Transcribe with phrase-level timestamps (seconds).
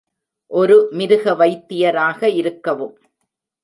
[0.51, 2.95] ஒரு மிருக வைத்தியராக இருக்கவும்.